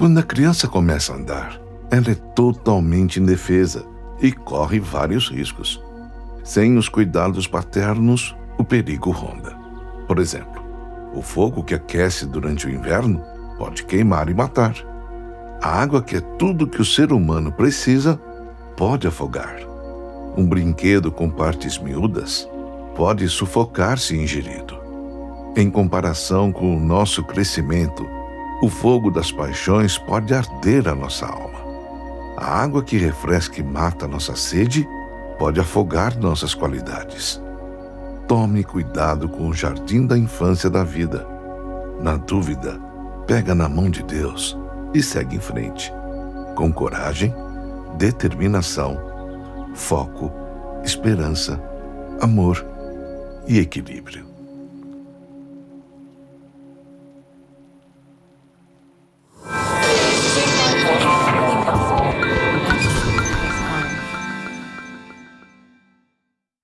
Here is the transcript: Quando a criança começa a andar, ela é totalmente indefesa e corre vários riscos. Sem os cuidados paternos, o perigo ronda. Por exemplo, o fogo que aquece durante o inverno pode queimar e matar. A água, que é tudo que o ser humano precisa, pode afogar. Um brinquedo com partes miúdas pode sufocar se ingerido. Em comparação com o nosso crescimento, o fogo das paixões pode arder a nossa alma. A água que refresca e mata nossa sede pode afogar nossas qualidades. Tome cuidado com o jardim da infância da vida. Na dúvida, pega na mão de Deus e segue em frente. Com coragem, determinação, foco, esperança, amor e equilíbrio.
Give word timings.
Quando 0.00 0.18
a 0.18 0.22
criança 0.22 0.66
começa 0.66 1.12
a 1.12 1.16
andar, 1.16 1.60
ela 1.90 2.10
é 2.10 2.14
totalmente 2.14 3.20
indefesa 3.20 3.84
e 4.18 4.32
corre 4.32 4.80
vários 4.80 5.28
riscos. 5.28 5.78
Sem 6.42 6.78
os 6.78 6.88
cuidados 6.88 7.46
paternos, 7.46 8.34
o 8.56 8.64
perigo 8.64 9.10
ronda. 9.10 9.54
Por 10.08 10.18
exemplo, 10.18 10.64
o 11.14 11.20
fogo 11.20 11.62
que 11.62 11.74
aquece 11.74 12.24
durante 12.24 12.66
o 12.66 12.70
inverno 12.70 13.22
pode 13.58 13.84
queimar 13.84 14.30
e 14.30 14.34
matar. 14.34 14.74
A 15.60 15.82
água, 15.82 16.02
que 16.02 16.16
é 16.16 16.20
tudo 16.38 16.66
que 16.66 16.80
o 16.80 16.84
ser 16.84 17.12
humano 17.12 17.52
precisa, 17.52 18.18
pode 18.78 19.06
afogar. 19.06 19.54
Um 20.34 20.48
brinquedo 20.48 21.12
com 21.12 21.28
partes 21.28 21.76
miúdas 21.76 22.48
pode 22.96 23.28
sufocar 23.28 23.98
se 23.98 24.16
ingerido. 24.16 24.78
Em 25.54 25.70
comparação 25.70 26.50
com 26.50 26.74
o 26.74 26.80
nosso 26.80 27.22
crescimento, 27.22 28.08
o 28.62 28.68
fogo 28.68 29.10
das 29.10 29.32
paixões 29.32 29.96
pode 29.96 30.34
arder 30.34 30.86
a 30.88 30.94
nossa 30.94 31.26
alma. 31.26 31.60
A 32.36 32.62
água 32.62 32.82
que 32.82 32.96
refresca 32.98 33.60
e 33.60 33.62
mata 33.62 34.06
nossa 34.06 34.36
sede 34.36 34.86
pode 35.38 35.58
afogar 35.58 36.18
nossas 36.18 36.54
qualidades. 36.54 37.40
Tome 38.28 38.62
cuidado 38.62 39.28
com 39.28 39.48
o 39.48 39.54
jardim 39.54 40.06
da 40.06 40.16
infância 40.16 40.68
da 40.68 40.84
vida. 40.84 41.26
Na 42.00 42.16
dúvida, 42.16 42.78
pega 43.26 43.54
na 43.54 43.68
mão 43.68 43.90
de 43.90 44.02
Deus 44.02 44.56
e 44.94 45.02
segue 45.02 45.36
em 45.36 45.40
frente. 45.40 45.92
Com 46.54 46.72
coragem, 46.72 47.34
determinação, 47.96 49.00
foco, 49.74 50.30
esperança, 50.84 51.60
amor 52.20 52.64
e 53.48 53.58
equilíbrio. 53.58 54.26